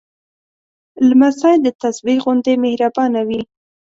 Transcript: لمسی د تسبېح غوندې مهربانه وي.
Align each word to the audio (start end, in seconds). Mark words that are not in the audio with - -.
لمسی 1.09 1.55
د 1.61 1.67
تسبېح 1.81 2.19
غوندې 2.25 2.53
مهربانه 2.65 3.21
وي. 3.27 3.41